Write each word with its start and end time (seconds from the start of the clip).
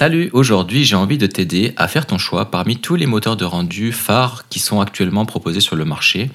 Salut, 0.00 0.30
aujourd'hui 0.32 0.84
j'ai 0.84 0.94
envie 0.94 1.18
de 1.18 1.26
t'aider 1.26 1.72
à 1.76 1.88
faire 1.88 2.06
ton 2.06 2.18
choix 2.18 2.52
parmi 2.52 2.76
tous 2.76 2.94
les 2.94 3.06
moteurs 3.06 3.36
de 3.36 3.44
rendu 3.44 3.90
phares 3.90 4.44
qui 4.48 4.60
sont 4.60 4.80
actuellement 4.80 5.26
proposés 5.26 5.58
sur 5.58 5.74
le 5.74 5.84
marché 5.84 6.30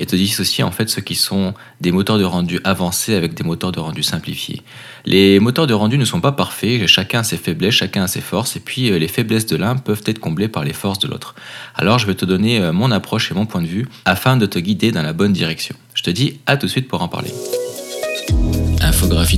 et 0.00 0.04
te 0.06 0.16
dissocier 0.16 0.64
en 0.64 0.72
fait 0.72 0.90
ceux 0.90 1.00
qui 1.00 1.14
sont 1.14 1.54
des 1.80 1.92
moteurs 1.92 2.18
de 2.18 2.24
rendu 2.24 2.58
avancés 2.64 3.14
avec 3.14 3.34
des 3.34 3.44
moteurs 3.44 3.70
de 3.70 3.78
rendu 3.78 4.02
simplifiés. 4.02 4.64
Les 5.04 5.38
moteurs 5.38 5.68
de 5.68 5.74
rendu 5.74 5.96
ne 5.96 6.04
sont 6.04 6.20
pas 6.20 6.32
parfaits, 6.32 6.88
chacun 6.88 7.20
a 7.20 7.22
ses 7.22 7.36
faiblesses, 7.36 7.74
chacun 7.74 8.02
a 8.02 8.08
ses 8.08 8.20
forces 8.20 8.56
et 8.56 8.60
puis 8.60 8.90
euh, 8.90 8.98
les 8.98 9.06
faiblesses 9.06 9.46
de 9.46 9.54
l'un 9.54 9.76
peuvent 9.76 10.02
être 10.06 10.18
comblées 10.18 10.48
par 10.48 10.64
les 10.64 10.72
forces 10.72 10.98
de 10.98 11.06
l'autre. 11.06 11.36
Alors 11.76 12.00
je 12.00 12.08
vais 12.08 12.16
te 12.16 12.24
donner 12.24 12.60
euh, 12.60 12.72
mon 12.72 12.90
approche 12.90 13.30
et 13.30 13.34
mon 13.34 13.46
point 13.46 13.62
de 13.62 13.68
vue 13.68 13.86
afin 14.06 14.36
de 14.36 14.46
te 14.46 14.58
guider 14.58 14.90
dans 14.90 15.02
la 15.02 15.12
bonne 15.12 15.32
direction. 15.32 15.76
Je 15.94 16.02
te 16.02 16.10
dis 16.10 16.40
à 16.46 16.56
tout 16.56 16.66
de 16.66 16.70
suite 16.72 16.88
pour 16.88 17.00
en 17.00 17.06
parler. 17.06 17.30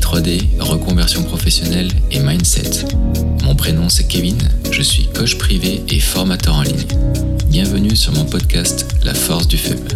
Infographie 0.07 0.57
3D, 0.57 0.61
reconversion 0.61 1.23
professionnelle 1.25 1.91
et 2.11 2.21
mindset. 2.21 2.87
Mon 3.45 3.55
prénom 3.55 3.89
c'est 3.89 4.07
Kevin, 4.07 4.39
je 4.71 4.83
suis 4.83 5.09
coach 5.13 5.37
privé 5.37 5.83
et 5.89 6.01
formateur 6.01 6.55
en 6.55 6.63
ligne. 6.63 6.87
Bienvenue 7.49 7.97
sur 7.97 8.13
mon 8.13 8.25
podcast 8.25 8.87
La 9.05 9.15
force 9.15 9.49
du 9.49 9.59
faible. 9.59 9.89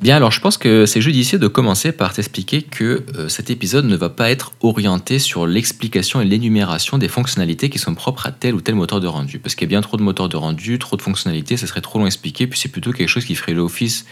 Bien, 0.00 0.16
alors 0.16 0.30
je 0.30 0.40
pense 0.40 0.56
que 0.56 0.86
c'est 0.86 1.02
judicieux 1.02 1.38
de 1.38 1.46
commencer 1.46 1.92
par 1.92 2.14
t'expliquer 2.14 2.62
que 2.62 3.04
euh, 3.16 3.28
cet 3.28 3.50
épisode 3.50 3.84
ne 3.84 3.96
va 3.96 4.08
pas 4.08 4.30
être 4.30 4.52
orienté 4.62 5.18
sur 5.18 5.46
l'explication 5.46 6.22
et 6.22 6.24
l'énumération 6.24 6.96
des 6.96 7.08
fonctionnalités 7.08 7.68
qui 7.68 7.78
sont 7.78 7.94
propres 7.94 8.26
à 8.26 8.32
tel 8.32 8.54
ou 8.54 8.62
tel 8.62 8.76
moteur 8.76 9.00
de 9.00 9.06
rendu. 9.06 9.38
Parce 9.38 9.54
qu'il 9.54 9.66
y 9.66 9.68
a 9.68 9.68
bien 9.68 9.82
trop 9.82 9.98
de 9.98 10.02
moteurs 10.02 10.30
de 10.30 10.38
rendu, 10.38 10.78
trop 10.78 10.96
de 10.96 11.02
fonctionnalités, 11.02 11.58
ça 11.58 11.66
serait 11.66 11.82
trop 11.82 11.98
long 11.98 12.06
à 12.06 12.08
expliquer, 12.08 12.46
puis 12.46 12.58
c'est 12.58 12.70
plutôt 12.70 12.92
quelque 12.92 13.08
chose 13.08 13.26
qui 13.26 13.34
ferait 13.34 13.52
l'office 13.52 14.06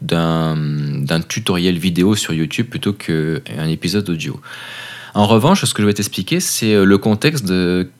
d'un 0.00 1.20
tutoriel 1.28 1.78
vidéo 1.78 2.14
sur 2.14 2.32
YouTube 2.32 2.66
plutôt 2.68 2.92
qu'un 2.92 3.68
épisode 3.68 4.08
audio. 4.10 4.40
En 5.14 5.26
revanche, 5.26 5.64
ce 5.64 5.74
que 5.74 5.82
je 5.82 5.86
vais 5.88 5.94
t'expliquer, 5.94 6.38
c'est 6.38 6.74
euh, 6.74 6.84
le 6.84 6.96
contexte 6.96 7.44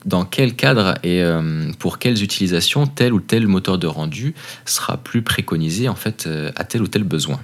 dans 0.05 0.23
quel 0.23 0.55
cadre 0.55 0.93
et 1.03 1.21
euh, 1.21 1.71
pour 1.79 1.99
quelles 1.99 2.23
utilisations 2.23 2.87
tel 2.87 3.13
ou 3.13 3.19
tel 3.19 3.47
moteur 3.47 3.77
de 3.77 3.87
rendu 3.87 4.33
sera 4.65 4.97
plus 4.97 5.21
préconisé 5.21 5.89
en 5.89 5.95
fait 5.95 6.27
euh, 6.27 6.51
à 6.55 6.63
tel 6.63 6.81
ou 6.81 6.87
tel 6.87 7.03
besoin. 7.03 7.39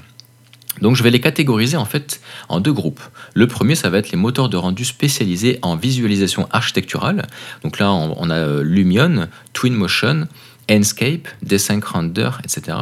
Donc 0.81 0.95
je 0.95 1.03
vais 1.03 1.11
les 1.11 1.21
catégoriser 1.21 1.77
en 1.77 1.85
fait 1.85 2.21
en 2.47 2.59
deux 2.59 2.73
groupes. 2.73 3.01
Le 3.33 3.47
premier, 3.47 3.75
ça 3.75 3.89
va 3.89 3.97
être 3.97 4.11
les 4.11 4.17
moteurs 4.17 4.49
de 4.49 4.57
rendu 4.57 4.85
spécialisés 4.85 5.59
en 5.61 5.75
visualisation 5.75 6.47
architecturale. 6.51 7.27
Donc 7.63 7.79
là, 7.79 7.91
on, 7.91 8.29
a 8.29 8.61
Lumion, 8.61 9.27
Twinmotion, 9.53 10.27
Enscape, 10.69 11.27
Desync 11.43 11.83
Render, 11.85 12.31
etc. 12.43 12.77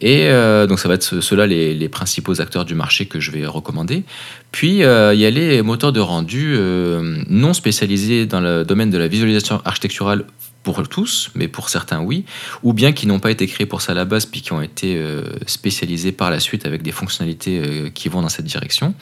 Et 0.00 0.28
euh, 0.28 0.66
donc 0.66 0.78
ça 0.78 0.88
va 0.88 0.94
être 0.94 1.20
ceux-là 1.20 1.46
les, 1.46 1.88
principaux 1.88 2.40
acteurs 2.40 2.64
du 2.64 2.74
marché 2.74 3.06
que 3.06 3.20
je 3.20 3.30
vais 3.30 3.46
recommander. 3.46 4.04
Puis 4.52 4.82
euh, 4.82 5.14
il 5.14 5.20
y 5.20 5.26
a 5.26 5.30
les 5.30 5.62
moteurs 5.62 5.92
de 5.92 6.00
rendu 6.00 6.54
euh, 6.56 7.22
non 7.28 7.52
spécialisés 7.52 8.26
dans 8.26 8.40
le 8.40 8.64
domaine 8.64 8.90
de 8.90 8.98
la 8.98 9.06
visualisation 9.06 9.60
architecturale 9.64 10.24
pour 10.62 10.86
tous, 10.88 11.30
mais 11.34 11.46
pour 11.46 11.68
certains 11.68 12.00
oui, 12.00 12.24
ou 12.62 12.72
bien 12.72 12.92
qui 12.92 13.06
n'ont 13.06 13.20
pas 13.20 13.30
été 13.30 13.46
créés 13.46 13.66
pour 13.66 13.82
ça 13.82 13.92
à 13.92 13.94
la 13.94 14.06
base, 14.06 14.24
puis 14.24 14.40
qui 14.40 14.54
ont 14.54 14.62
été 14.62 14.98
spécialisés 15.46 16.10
par 16.10 16.30
la 16.30 16.40
suite 16.40 16.64
avec 16.64 16.80
des 16.80 16.90
fonctionnalités 16.90 17.92
qui 17.94 18.08
vont 18.08 18.22
dans 18.22 18.30
cette 18.30 18.46
direction 18.46 18.94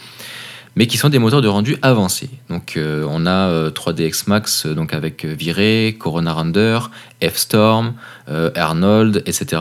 mais 0.74 0.86
qui 0.86 0.96
sont 0.96 1.10
des 1.10 1.18
moteurs 1.18 1.42
de 1.42 1.48
rendu 1.48 1.76
avancés. 1.82 2.30
Donc 2.48 2.76
on 2.78 3.26
a 3.26 3.70
3ds 3.70 4.24
Max 4.26 4.66
donc 4.66 4.92
avec 4.92 5.24
Viré, 5.24 5.94
Corona 5.98 6.32
Render, 6.32 6.80
F-Storm, 7.22 7.92
Arnold, 8.26 9.22
etc. 9.26 9.60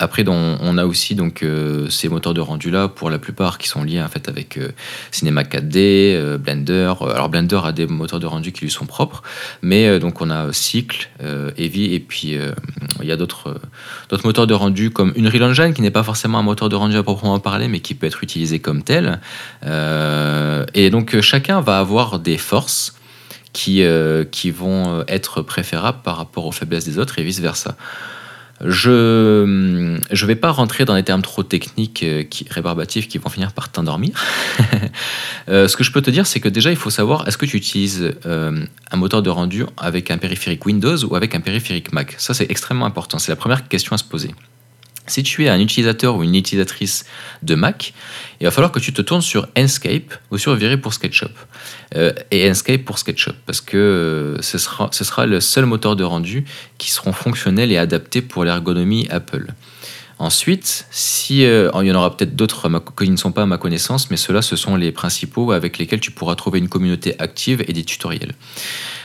Après, 0.00 0.24
on 0.28 0.78
a 0.78 0.86
aussi 0.86 1.16
donc 1.16 1.42
euh, 1.42 1.90
ces 1.90 2.08
moteurs 2.08 2.32
de 2.32 2.40
rendu 2.40 2.70
là 2.70 2.86
pour 2.86 3.10
la 3.10 3.18
plupart 3.18 3.58
qui 3.58 3.66
sont 3.68 3.82
liés 3.82 4.00
en 4.00 4.06
fait 4.06 4.28
avec 4.28 4.56
euh, 4.56 4.68
Cinema 5.10 5.42
4D, 5.42 5.74
euh, 5.76 6.38
Blender. 6.38 6.92
Alors 7.00 7.28
Blender 7.28 7.60
a 7.64 7.72
des 7.72 7.88
moteurs 7.88 8.20
de 8.20 8.26
rendu 8.26 8.52
qui 8.52 8.60
lui 8.60 8.70
sont 8.70 8.86
propres, 8.86 9.22
mais 9.60 9.98
donc 9.98 10.20
on 10.20 10.30
a 10.30 10.52
Cycle, 10.52 11.08
Eevee 11.56 11.94
et 11.94 12.00
puis 12.00 12.36
il 13.00 13.06
y 13.06 13.12
a 13.12 13.16
d'autres 13.16 13.58
moteurs 14.24 14.46
de 14.46 14.54
rendu 14.54 14.90
comme 14.90 15.12
Unreal 15.16 15.42
Engine 15.42 15.74
qui 15.74 15.82
n'est 15.82 15.90
pas 15.90 16.04
forcément 16.04 16.38
un 16.38 16.42
moteur 16.42 16.68
de 16.68 16.76
rendu 16.76 16.96
à 16.96 17.02
proprement 17.02 17.38
parler, 17.40 17.66
mais 17.66 17.80
qui 17.80 17.94
peut 17.94 18.06
être 18.06 18.22
utilisé 18.22 18.60
comme 18.60 18.82
tel. 18.82 19.20
et 19.64 20.90
donc 20.90 21.20
chacun 21.20 21.60
va 21.60 21.78
avoir 21.78 22.20
des 22.20 22.38
forces 22.38 22.94
qui 23.52 23.82
qui 24.30 24.50
vont 24.50 25.04
être 25.08 25.42
préférables 25.42 26.02
par 26.02 26.16
rapport 26.16 26.46
aux 26.46 26.52
faiblesses 26.52 26.84
des 26.84 26.98
autres 26.98 27.18
et 27.18 27.24
vice 27.24 27.40
versa. 27.40 27.76
Je 28.64 29.46
ne 29.50 30.26
vais 30.26 30.36
pas 30.36 30.50
rentrer 30.50 30.84
dans 30.84 30.94
des 30.94 31.02
termes 31.02 31.22
trop 31.22 31.42
techniques, 31.42 32.02
euh, 32.02 32.22
qui, 32.24 32.46
rébarbatifs, 32.50 33.08
qui 33.08 33.18
vont 33.18 33.30
finir 33.30 33.52
par 33.52 33.70
t'endormir. 33.70 34.12
Euh, 35.48 35.66
ce 35.66 35.78
que 35.78 35.84
je 35.84 35.90
peux 35.92 36.02
te 36.02 36.10
dire, 36.10 36.26
c'est 36.26 36.40
que 36.40 36.48
déjà, 36.50 36.70
il 36.70 36.76
faut 36.76 36.90
savoir, 36.90 37.26
est-ce 37.26 37.38
que 37.38 37.46
tu 37.46 37.56
utilises 37.56 38.12
euh, 38.26 38.66
un 38.90 38.96
moteur 38.98 39.22
de 39.22 39.30
rendu 39.30 39.64
avec 39.78 40.10
un 40.10 40.18
périphérique 40.18 40.66
Windows 40.66 41.02
ou 41.06 41.16
avec 41.16 41.34
un 41.34 41.40
périphérique 41.40 41.90
Mac? 41.90 42.14
Ça, 42.18 42.34
c'est 42.34 42.50
extrêmement 42.50 42.84
important. 42.84 43.18
C'est 43.18 43.32
la 43.32 43.36
première 43.36 43.66
question 43.66 43.94
à 43.94 43.98
se 43.98 44.04
poser. 44.04 44.34
Si 45.08 45.22
tu 45.22 45.44
es 45.44 45.48
un 45.48 45.58
utilisateur 45.58 46.16
ou 46.16 46.22
une 46.22 46.34
utilisatrice 46.34 47.04
de 47.42 47.54
Mac, 47.54 47.94
il 48.40 48.44
va 48.44 48.50
falloir 48.50 48.70
que 48.70 48.78
tu 48.78 48.92
te 48.92 49.02
tournes 49.02 49.22
sur 49.22 49.48
Enscape 49.56 50.14
ou 50.30 50.38
sur 50.38 50.54
Viré 50.54 50.76
pour 50.76 50.92
SketchUp. 50.94 51.32
Euh, 51.96 52.12
et 52.30 52.48
Enscape 52.48 52.84
pour 52.84 52.98
SketchUp, 52.98 53.34
parce 53.46 53.60
que 53.60 53.76
euh, 53.76 54.42
ce, 54.42 54.58
sera, 54.58 54.88
ce 54.92 55.04
sera 55.04 55.26
le 55.26 55.40
seul 55.40 55.64
moteur 55.64 55.96
de 55.96 56.04
rendu 56.04 56.44
qui 56.76 56.90
seront 56.90 57.12
fonctionnels 57.12 57.72
et 57.72 57.78
adaptés 57.78 58.22
pour 58.22 58.44
l'ergonomie 58.44 59.08
Apple. 59.10 59.48
Ensuite, 60.18 60.86
si, 60.90 61.44
euh, 61.44 61.70
il 61.80 61.86
y 61.86 61.92
en 61.92 61.94
aura 61.94 62.16
peut-être 62.16 62.34
d'autres 62.34 62.68
qui 62.96 63.08
ne 63.08 63.16
sont 63.16 63.30
pas 63.30 63.42
à 63.42 63.46
ma 63.46 63.56
connaissance, 63.56 64.10
mais 64.10 64.16
ceux-là, 64.16 64.42
ce 64.42 64.56
sont 64.56 64.74
les 64.74 64.90
principaux 64.90 65.52
avec 65.52 65.78
lesquels 65.78 66.00
tu 66.00 66.10
pourras 66.10 66.34
trouver 66.34 66.58
une 66.58 66.68
communauté 66.68 67.14
active 67.20 67.64
et 67.68 67.72
des 67.72 67.84
tutoriels. 67.84 68.34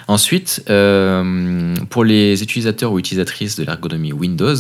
Ensuite, 0.08 0.64
euh, 0.70 1.76
pour 1.92 2.04
les 2.04 2.42
utilisateurs 2.42 2.92
ou 2.92 3.00
utilisatrices 3.00 3.56
de 3.56 3.64
l'ergonomie 3.64 4.12
Windows, 4.12 4.56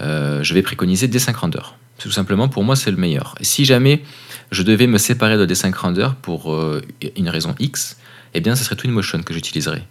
euh, 0.00 0.42
je 0.42 0.54
vais 0.54 0.62
préconiser 0.62 1.08
D5 1.08 1.34
Render. 1.34 1.60
Tout 1.98 2.10
simplement, 2.10 2.48
pour 2.48 2.64
moi, 2.64 2.74
c'est 2.74 2.90
le 2.90 2.96
meilleur. 2.96 3.34
si 3.42 3.64
jamais 3.64 4.02
je 4.50 4.62
devais 4.62 4.86
me 4.86 4.98
séparer 4.98 5.36
de 5.36 5.46
D5 5.46 5.74
Render 5.74 6.08
pour 6.20 6.58
une 7.16 7.28
raison 7.28 7.54
X, 7.58 7.96
eh 8.34 8.40
bien, 8.40 8.56
ce 8.56 8.64
serait 8.64 8.76
Twinmotion 8.76 9.22
que 9.22 9.32
j'utiliserais. 9.32 9.82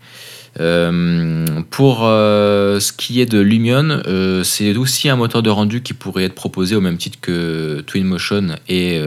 Pour 0.56 2.00
ce 2.00 2.91
qui 2.91 3.22
est 3.22 3.25
de 3.25 3.39
Lumion, 3.39 4.01
c'est 4.44 4.75
aussi 4.75 5.09
un 5.09 5.16
moteur 5.16 5.41
de 5.44 5.50
rendu 5.50 5.81
qui 5.81 5.94
pourrait 5.94 6.25
être 6.25 6.35
proposé 6.35 6.75
au 6.75 6.81
même 6.81 6.97
titre 6.97 7.19
que 7.22 7.81
Twinmotion 7.88 8.56
et 8.67 9.00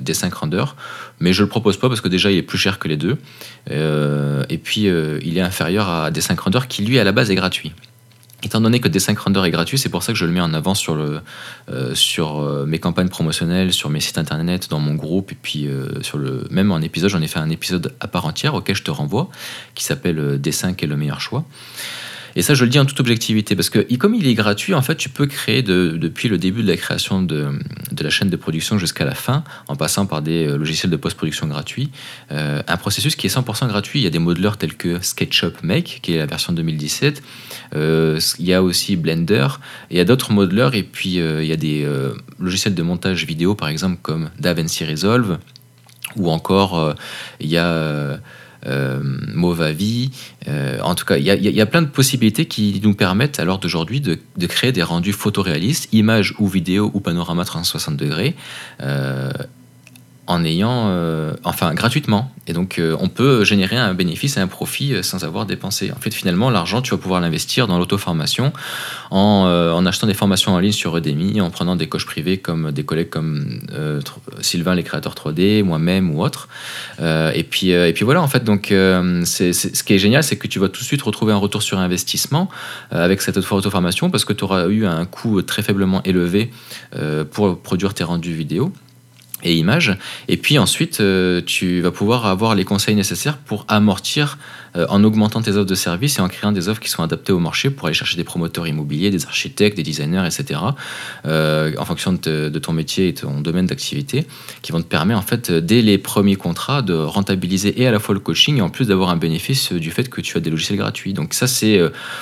D5 0.00 0.32
Render 0.32 0.64
mais 1.20 1.32
je 1.32 1.42
le 1.42 1.48
propose 1.48 1.76
pas 1.76 1.88
parce 1.88 2.00
que 2.00 2.08
déjà 2.08 2.30
il 2.30 2.38
est 2.38 2.42
plus 2.42 2.58
cher 2.58 2.78
que 2.78 2.88
les 2.88 2.96
deux, 2.96 3.16
euh, 3.70 4.44
et 4.48 4.58
puis 4.58 4.88
euh, 4.88 5.18
il 5.24 5.38
est 5.38 5.42
inférieur 5.42 5.88
à 5.88 6.10
D5 6.10 6.38
Render 6.38 6.60
qui 6.68 6.84
lui 6.84 6.98
à 6.98 7.04
la 7.04 7.12
base 7.12 7.30
est 7.30 7.34
gratuit. 7.34 7.72
Étant 8.42 8.60
donné 8.60 8.78
que 8.78 8.88
D5 8.88 9.18
Render 9.18 9.42
est 9.44 9.50
gratuit, 9.50 9.78
c'est 9.78 9.88
pour 9.88 10.02
ça 10.02 10.12
que 10.12 10.18
je 10.18 10.24
le 10.24 10.32
mets 10.32 10.40
en 10.40 10.54
avant 10.54 10.74
sur, 10.74 10.94
le, 10.94 11.20
euh, 11.70 11.94
sur 11.94 12.40
mes 12.66 12.78
campagnes 12.78 13.08
promotionnelles, 13.08 13.72
sur 13.72 13.90
mes 13.90 14.00
sites 14.00 14.18
internet, 14.18 14.70
dans 14.70 14.78
mon 14.78 14.94
groupe, 14.94 15.32
et 15.32 15.38
puis 15.40 15.68
sur 16.02 16.18
le, 16.18 16.46
même 16.50 16.70
en 16.70 16.80
épisode, 16.80 17.10
j'en 17.10 17.20
ai 17.20 17.26
fait 17.26 17.40
un 17.40 17.50
épisode 17.50 17.94
à 17.98 18.06
part 18.06 18.26
entière 18.26 18.54
auquel 18.54 18.76
je 18.76 18.84
te 18.84 18.92
renvoie, 18.92 19.28
qui 19.74 19.82
s'appelle 19.82 20.40
D5 20.40 20.82
est 20.82 20.86
le 20.86 20.96
meilleur 20.96 21.20
choix. 21.20 21.44
Et 22.36 22.42
ça, 22.42 22.54
je 22.54 22.64
le 22.64 22.70
dis 22.70 22.78
en 22.78 22.84
toute 22.84 23.00
objectivité, 23.00 23.56
parce 23.56 23.70
que 23.70 23.80
comme 23.96 24.14
il 24.14 24.26
est 24.26 24.34
gratuit, 24.34 24.74
en 24.74 24.82
fait, 24.82 24.96
tu 24.96 25.08
peux 25.08 25.26
créer 25.26 25.62
depuis 25.62 26.28
le 26.28 26.38
début 26.38 26.62
de 26.62 26.68
la 26.68 26.76
création 26.76 27.22
de, 27.22 27.50
la 28.00 28.10
chaîne 28.10 28.30
de 28.30 28.36
production 28.36 28.78
jusqu'à 28.78 29.04
la 29.04 29.14
fin, 29.14 29.44
en 29.66 29.76
passant 29.76 30.06
par 30.06 30.22
des 30.22 30.46
euh, 30.46 30.56
logiciels 30.56 30.90
de 30.90 30.96
post-production 30.96 31.46
gratuits, 31.46 31.90
euh, 32.30 32.62
un 32.66 32.76
processus 32.76 33.16
qui 33.16 33.26
est 33.26 33.34
100% 33.34 33.68
gratuit. 33.68 34.00
Il 34.00 34.02
y 34.02 34.06
a 34.06 34.10
des 34.10 34.18
modeleurs 34.18 34.56
tels 34.56 34.74
que 34.74 35.00
SketchUp 35.02 35.62
Make, 35.62 36.00
qui 36.02 36.14
est 36.14 36.18
la 36.18 36.26
version 36.26 36.52
2017. 36.52 37.22
Euh, 37.74 38.20
il 38.38 38.46
y 38.46 38.54
a 38.54 38.62
aussi 38.62 38.96
Blender. 38.96 39.48
Il 39.90 39.96
y 39.96 40.00
a 40.00 40.04
d'autres 40.04 40.32
modeleurs, 40.32 40.74
et 40.74 40.82
puis 40.82 41.14
il 41.16 41.44
y 41.44 41.52
a 41.52 41.56
des 41.56 41.86
logiciels 42.38 42.74
de 42.74 42.82
montage 42.82 43.24
vidéo, 43.24 43.54
par 43.54 43.68
exemple, 43.68 43.98
comme 44.02 44.30
DaVinci 44.38 44.84
Resolve, 44.84 45.38
ou 46.16 46.30
encore 46.30 46.94
il 47.40 47.48
y 47.48 47.58
a 47.58 48.18
euh, 48.68 49.00
Movavi. 49.34 50.10
Euh, 50.46 50.78
en 50.82 50.94
tout 50.94 51.04
cas, 51.04 51.16
il 51.16 51.24
y, 51.24 51.60
a 51.60 51.66
plein 51.66 51.82
de 51.82 51.88
possibilités 51.88 52.46
qui 52.46 52.80
nous 52.82 52.94
permettent 52.94 53.40
à 53.40 53.44
l'heure 53.44 53.58
d'aujourd'hui 53.58 54.00
de, 54.00 54.18
créer 54.46 54.72
des 54.72 54.82
rendus 54.82 55.12
photoréalistes, 55.12 55.88
images 55.92 56.34
ou 56.38 56.46
vidéos 56.46 56.90
ou 56.94 57.00
panorama 57.00 57.44
360 57.44 57.96
degrés, 57.96 58.34
euh, 58.82 59.30
en 60.28 60.44
ayant, 60.44 60.88
euh, 60.88 61.32
enfin 61.42 61.72
gratuitement. 61.72 62.30
Et 62.46 62.52
donc 62.52 62.78
euh, 62.78 62.94
on 63.00 63.08
peut 63.08 63.44
générer 63.44 63.76
un 63.76 63.94
bénéfice 63.94 64.36
et 64.36 64.40
un 64.40 64.46
profit 64.46 64.92
euh, 64.92 65.02
sans 65.02 65.24
avoir 65.24 65.46
dépensé. 65.46 65.90
En 65.90 65.98
fait, 66.00 66.12
finalement, 66.12 66.50
l'argent, 66.50 66.82
tu 66.82 66.90
vas 66.90 66.98
pouvoir 66.98 67.22
l'investir 67.22 67.66
dans 67.66 67.78
l'auto-formation, 67.78 68.52
en, 69.10 69.86
achetant 69.86 70.06
des 70.06 70.14
formations 70.14 70.52
en 70.54 70.58
ligne 70.58 70.72
sur 70.72 70.94
Udemy, 70.98 71.40
en 71.40 71.48
prenant 71.48 71.76
des 71.76 71.88
coachs 71.88 72.04
privés 72.04 72.36
comme 72.36 72.72
des 72.72 72.84
collègues 72.84 73.08
comme 73.08 73.60
Sylvain, 74.42 74.74
les 74.74 74.82
créateurs 74.82 75.14
3D, 75.14 75.62
moi-même 75.62 76.14
ou 76.14 76.22
autres. 76.22 76.48
et 77.00 77.46
puis 77.48 77.70
et 77.70 77.92
puis 77.94 78.04
voilà, 78.04 78.20
en 78.20 78.28
fait, 78.28 78.44
donc 78.44 78.74
c'est, 79.24 79.52
ce 79.54 79.82
qui 79.82 79.94
est 79.94 79.98
génial, 79.98 80.22
c'est 80.22 80.36
que 80.36 80.46
tu 80.46 80.58
vas 80.58 80.68
tout 80.68 80.80
de 80.80 80.84
suite 80.84 81.00
retrouver 81.00 81.32
un 81.32 81.38
retour 81.38 81.62
sur 81.62 81.78
investissement 81.78 82.50
avec 82.90 83.22
cette 83.22 83.38
auto-formation 83.38 84.10
parce 84.10 84.26
que 84.26 84.34
tu 84.34 84.44
auras 84.44 84.66
eu 84.66 84.84
un 84.84 85.06
coût 85.06 85.40
très 85.40 85.62
faiblement 85.62 86.02
élevé 86.02 86.50
pour 87.30 87.58
produire 87.60 87.94
tes 87.94 88.04
rendus 88.04 88.34
vidéo. 88.34 88.72
Et 89.42 89.54
images. 89.54 89.96
Et 90.26 90.36
puis 90.36 90.58
ensuite, 90.58 91.00
euh, 91.00 91.40
tu 91.44 91.80
vas 91.80 91.90
pouvoir 91.90 92.26
avoir 92.26 92.54
les 92.54 92.64
conseils 92.64 92.94
nécessaires 92.94 93.38
pour 93.38 93.64
amortir 93.68 94.38
euh, 94.76 94.86
en 94.88 95.04
augmentant 95.04 95.40
tes 95.40 95.52
offres 95.52 95.64
de 95.64 95.74
services 95.74 96.18
et 96.18 96.20
en 96.20 96.28
créant 96.28 96.52
des 96.52 96.68
offres 96.68 96.80
qui 96.80 96.88
sont 96.88 97.02
adaptées 97.02 97.32
au 97.32 97.38
marché 97.38 97.70
pour 97.70 97.86
aller 97.86 97.94
chercher 97.94 98.16
des 98.16 98.24
promoteurs 98.24 98.66
immobiliers, 98.66 99.10
des 99.10 99.24
architectes, 99.26 99.76
des 99.76 99.82
designers, 99.82 100.24
etc. 100.26 100.60
Euh, 101.24 101.72
en 101.78 101.84
fonction 101.84 102.12
de, 102.12 102.48
de, 102.48 102.58
ton 102.58 102.72
métier 102.72 103.08
et 103.08 103.14
ton 103.14 103.40
domaine 103.40 103.66
d'activité, 103.66 104.26
qui 104.62 104.72
vont 104.72 104.80
te 104.80 104.86
permettre 104.86 105.20
en 105.20 105.22
fait 105.22 105.50
dès 105.52 105.82
les 105.82 105.98
premiers 105.98 106.36
contrats 106.36 106.82
de 106.82 106.94
rentabiliser 106.94 107.80
et 107.80 107.86
à 107.86 107.92
la 107.92 107.98
fois 107.98 108.14
le 108.14 108.20
coaching 108.20 108.58
et 108.58 108.60
en 108.60 108.70
plus 108.70 108.88
d'avoir 108.88 109.10
un 109.10 109.16
bénéfice 109.16 109.72
du 109.72 109.90
fait 109.90 110.08
que 110.08 110.20
tu 110.20 110.36
as 110.36 110.40
des 110.40 110.50
logiciels 110.50 110.78
gratuits. 110.78 111.12
Donc 111.12 111.34
ça 111.34 111.46
c'est 111.46 111.80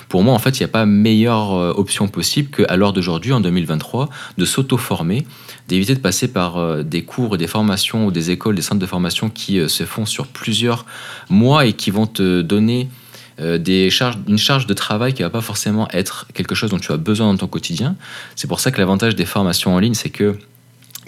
pour 0.08 0.22
moi 0.22 0.34
en 0.34 0.38
fait 0.38 0.58
il 0.58 0.62
n'y 0.62 0.66
a 0.66 0.68
pas 0.68 0.86
meilleure 0.86 1.50
option 1.78 2.08
possible 2.08 2.50
qu'à 2.50 2.76
l'heure 2.76 2.92
d'aujourd'hui 2.92 3.32
en 3.32 3.40
2023 3.40 4.08
de 4.36 4.44
s'auto-former, 4.44 5.26
d'éviter 5.68 5.94
de 5.94 6.00
passer 6.00 6.28
par 6.28 6.84
des 6.84 7.02
cours 7.06 7.36
et 7.36 7.38
des 7.38 7.46
formations 7.46 8.04
ou 8.06 8.10
des 8.10 8.30
écoles, 8.30 8.56
des 8.56 8.62
centres 8.62 8.80
de 8.80 8.86
formation 8.86 9.30
qui 9.30 9.66
se 9.68 9.84
font 9.84 10.04
sur 10.04 10.26
plusieurs 10.26 10.84
mois 11.30 11.64
et 11.64 11.72
qui 11.72 11.90
vont 11.90 12.06
te 12.06 12.42
donner 12.42 12.88
euh, 13.38 13.58
des 13.58 13.90
charges, 13.90 14.16
une 14.26 14.38
charge 14.38 14.66
de 14.66 14.72
travail 14.72 15.12
qui 15.12 15.22
va 15.22 15.28
pas 15.28 15.42
forcément 15.42 15.88
être 15.90 16.26
quelque 16.32 16.54
chose 16.54 16.70
dont 16.70 16.78
tu 16.78 16.90
as 16.92 16.96
besoin 16.96 17.30
dans 17.30 17.36
ton 17.36 17.48
quotidien. 17.48 17.94
C'est 18.34 18.46
pour 18.46 18.60
ça 18.60 18.70
que 18.70 18.78
l'avantage 18.78 19.14
des 19.14 19.26
formations 19.26 19.74
en 19.74 19.78
ligne, 19.78 19.92
c'est 19.92 20.08
que 20.08 20.38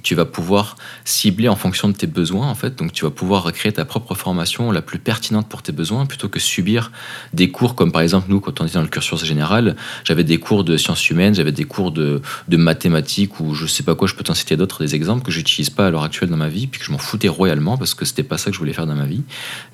tu 0.08 0.14
vas 0.14 0.24
pouvoir 0.24 0.76
cibler 1.04 1.50
en 1.50 1.54
fonction 1.54 1.86
de 1.86 1.92
tes 1.92 2.06
besoins 2.06 2.48
en 2.48 2.54
fait. 2.54 2.76
Donc 2.76 2.94
tu 2.94 3.04
vas 3.04 3.10
pouvoir 3.10 3.52
créer 3.52 3.72
ta 3.72 3.84
propre 3.84 4.14
formation 4.14 4.70
la 4.72 4.80
plus 4.80 4.98
pertinente 4.98 5.46
pour 5.50 5.60
tes 5.60 5.70
besoins 5.70 6.06
plutôt 6.06 6.30
que 6.30 6.40
subir 6.40 6.92
des 7.34 7.50
cours 7.50 7.74
comme 7.74 7.92
par 7.92 8.00
exemple 8.00 8.28
nous 8.30 8.40
quand 8.40 8.62
on 8.62 8.64
était 8.64 8.76
dans 8.76 8.80
le 8.80 8.88
cursus 8.88 9.22
général. 9.22 9.76
J'avais 10.04 10.24
des 10.24 10.38
cours 10.38 10.64
de 10.64 10.78
sciences 10.78 11.10
humaines 11.10 11.34
j'avais 11.34 11.52
des 11.52 11.64
cours 11.64 11.92
de, 11.92 12.22
de, 12.48 12.56
mathématiques 12.56 13.38
ou 13.38 13.52
je 13.52 13.66
sais 13.66 13.82
pas 13.82 13.94
quoi 13.94 14.08
je 14.08 14.14
peux 14.14 14.24
t'en 14.24 14.32
citer 14.32 14.56
d'autres 14.56 14.82
des 14.82 14.94
exemples 14.94 15.22
que 15.22 15.30
j'utilise 15.30 15.68
pas 15.68 15.88
à 15.88 15.90
l'heure 15.90 16.04
actuelle 16.04 16.30
dans 16.30 16.38
ma 16.38 16.48
vie 16.48 16.68
puis 16.68 16.80
que 16.80 16.86
je 16.86 16.90
m'en 16.90 16.96
foutais 16.96 17.28
royalement 17.28 17.76
parce 17.76 17.92
que 17.92 18.06
c'était 18.06 18.22
pas 18.22 18.38
ça 18.38 18.48
que 18.48 18.54
je 18.54 18.60
voulais 18.60 18.72
faire 18.72 18.86
dans 18.86 18.94
ma 18.94 19.04
vie. 19.04 19.24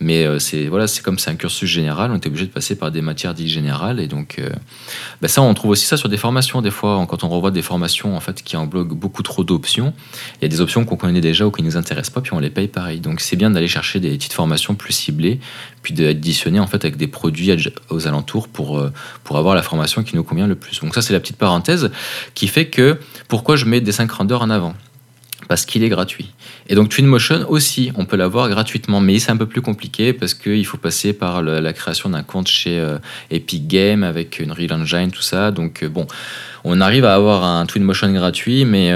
Mais 0.00 0.26
euh, 0.26 0.40
c'est 0.40 0.66
voilà 0.66 0.88
c'est 0.88 1.04
comme 1.04 1.20
c'est 1.20 1.30
un 1.30 1.36
cursus 1.36 1.70
général 1.70 2.10
on 2.10 2.16
était 2.16 2.26
obligé 2.26 2.46
de 2.46 2.50
passer 2.50 2.74
par 2.74 2.90
des 2.90 3.02
matières 3.02 3.34
dites 3.34 3.46
générales 3.46 4.00
et 4.00 4.08
donc 4.08 4.40
euh, 4.40 4.50
ben 5.22 5.28
ça 5.28 5.42
on 5.42 5.54
trouve 5.54 5.70
aussi 5.70 5.86
ça 5.86 5.96
sur 5.96 6.08
des 6.08 6.16
formations 6.16 6.60
des 6.60 6.72
fois 6.72 7.06
quand 7.08 7.22
on 7.22 7.28
revoit 7.28 7.52
des 7.52 7.62
formations 7.62 8.16
en 8.16 8.20
fait 8.20 8.42
qui 8.42 8.56
englobe 8.56 8.94
beaucoup 8.94 9.22
trop 9.22 9.44
d'options 9.44 9.92
il 10.40 10.42
y 10.42 10.44
a 10.46 10.48
des 10.48 10.60
options 10.60 10.84
qu'on 10.84 10.96
connaît 10.96 11.20
déjà 11.20 11.46
ou 11.46 11.50
qui 11.50 11.62
ne 11.62 11.68
nous 11.68 11.76
intéressent 11.76 12.12
pas, 12.12 12.20
puis 12.20 12.32
on 12.32 12.38
les 12.38 12.50
paye 12.50 12.68
pareil. 12.68 13.00
Donc 13.00 13.20
c'est 13.20 13.36
bien 13.36 13.50
d'aller 13.50 13.68
chercher 13.68 14.00
des 14.00 14.10
petites 14.10 14.32
formations 14.32 14.74
plus 14.74 14.92
ciblées, 14.92 15.40
puis 15.82 15.94
d'additionner 15.94 16.60
en 16.60 16.66
fait 16.66 16.84
avec 16.84 16.96
des 16.96 17.06
produits 17.06 17.52
aux 17.90 18.06
alentours 18.06 18.48
pour, 18.48 18.78
euh, 18.78 18.92
pour 19.22 19.36
avoir 19.38 19.54
la 19.54 19.62
formation 19.62 20.02
qui 20.02 20.16
nous 20.16 20.24
convient 20.24 20.46
le 20.46 20.56
plus. 20.56 20.80
Donc 20.80 20.94
ça 20.94 21.02
c'est 21.02 21.12
la 21.12 21.20
petite 21.20 21.36
parenthèse 21.36 21.90
qui 22.34 22.48
fait 22.48 22.66
que 22.66 22.98
pourquoi 23.28 23.56
je 23.56 23.64
mets 23.64 23.80
des 23.80 23.92
5 23.92 24.10
rendeurs 24.10 24.42
en 24.42 24.50
avant? 24.50 24.74
Parce 25.46 25.66
qu'il 25.66 25.84
est 25.84 25.90
gratuit. 25.90 26.32
Et 26.68 26.74
donc 26.74 26.88
Twinmotion 26.88 27.44
aussi, 27.50 27.92
on 27.96 28.06
peut 28.06 28.16
l'avoir 28.16 28.48
gratuitement, 28.48 29.00
mais 29.00 29.18
c'est 29.18 29.30
un 29.30 29.36
peu 29.36 29.46
plus 29.46 29.60
compliqué 29.60 30.14
parce 30.14 30.32
qu'il 30.32 30.64
faut 30.64 30.78
passer 30.78 31.12
par 31.12 31.42
la 31.42 31.72
création 31.74 32.08
d'un 32.08 32.22
compte 32.22 32.48
chez 32.48 32.78
euh, 32.78 32.96
Epic 33.30 33.68
Games 33.68 34.04
avec 34.04 34.38
une 34.40 34.52
Real 34.52 34.72
Engine, 34.72 35.10
tout 35.10 35.22
ça. 35.22 35.50
Donc 35.50 35.82
euh, 35.82 35.90
bon, 35.90 36.06
on 36.64 36.80
arrive 36.80 37.04
à 37.04 37.14
avoir 37.14 37.44
un 37.44 37.66
Twinmotion 37.66 38.12
gratuit, 38.12 38.64
mais 38.64 38.90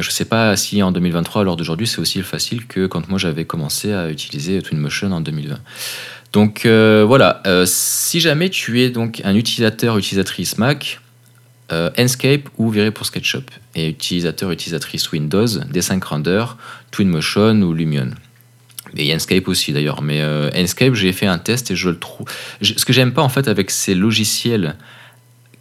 je 0.00 0.08
ne 0.08 0.12
sais 0.12 0.24
pas 0.24 0.56
si 0.56 0.82
en 0.82 0.92
2023, 0.92 1.42
à 1.42 1.44
l'heure 1.44 1.56
d'aujourd'hui, 1.56 1.86
c'est 1.86 2.00
aussi 2.00 2.22
facile 2.22 2.66
que 2.66 2.86
quand 2.86 3.08
moi 3.08 3.18
j'avais 3.18 3.44
commencé 3.44 3.92
à 3.92 4.10
utiliser 4.10 4.62
Twinmotion 4.62 5.12
en 5.12 5.20
2020. 5.20 5.58
Donc 6.32 6.64
euh, 6.64 7.04
voilà, 7.06 7.42
euh, 7.46 7.64
si 7.66 8.20
jamais 8.20 8.50
tu 8.50 8.80
es 8.82 8.90
donc 8.90 9.20
un 9.24 9.34
utilisateur, 9.34 9.98
utilisatrice 9.98 10.58
Mac, 10.58 11.00
Enscape 11.96 12.48
ou 12.58 12.68
viré 12.68 12.90
pour 12.90 13.06
SketchUp, 13.06 13.48
et 13.76 13.90
utilisateur, 13.90 14.50
utilisatrice 14.50 15.12
Windows, 15.12 15.46
D5 15.46 16.02
Render, 16.02 16.44
Twinmotion 16.90 17.62
ou 17.62 17.72
Lumion. 17.72 18.10
Et 18.96 19.14
Enscape 19.14 19.46
aussi 19.46 19.72
d'ailleurs, 19.72 20.02
mais 20.02 20.20
Enscape 20.56 20.94
j'ai 20.94 21.12
fait 21.12 21.26
un 21.26 21.38
test 21.38 21.70
et 21.70 21.76
je 21.76 21.90
le 21.90 21.98
trouve. 22.00 22.26
Ce 22.60 22.84
que 22.84 22.92
j'aime 22.92 23.12
pas 23.12 23.22
en 23.22 23.28
fait 23.28 23.46
avec 23.46 23.70
ces 23.70 23.94
logiciels 23.94 24.74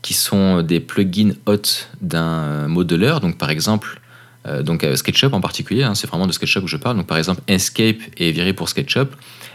qui 0.01 0.13
sont 0.13 0.61
des 0.61 0.79
plugins 0.79 1.33
hôtes 1.45 1.89
d'un 2.01 2.67
modeleur. 2.67 3.19
Donc, 3.19 3.37
par 3.37 3.49
exemple, 3.49 3.99
euh, 3.99 4.08
donc 4.45 4.83
euh, 4.83 4.95
SketchUp 4.95 5.33
en 5.33 5.41
particulier, 5.41 5.83
hein, 5.83 5.95
c'est 5.95 6.07
vraiment 6.07 6.27
de 6.27 6.31
SketchUp 6.31 6.61
que 6.61 6.67
je 6.67 6.77
parle. 6.77 6.97
Donc, 6.97 7.07
par 7.07 7.17
exemple, 7.17 7.41
Enscape 7.49 7.97
est 8.17 8.31
viré 8.31 8.53
pour 8.53 8.69
SketchUp, 8.69 9.09